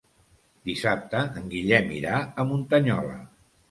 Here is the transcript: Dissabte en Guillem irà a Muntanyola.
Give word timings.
Dissabte 0.69 1.23
en 1.43 1.53
Guillem 1.53 1.95
irà 2.01 2.19
a 2.25 2.51
Muntanyola. 2.53 3.19